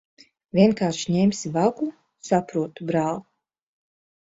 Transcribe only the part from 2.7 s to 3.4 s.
brāl'.